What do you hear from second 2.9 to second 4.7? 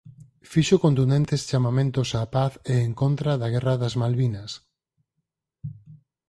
contra da guerra das Malvinas.